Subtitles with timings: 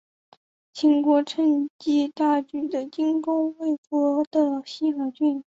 [0.73, 5.39] 秦国趁机大举的进攻魏国的西河郡。